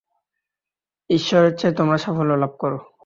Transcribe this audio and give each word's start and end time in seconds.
ঈশ্বরেচ্ছায় 1.09 1.73
তোমরা 1.73 1.97
সাফল্য 1.97 2.31
লাভ 2.33 2.53
কর। 2.59 2.71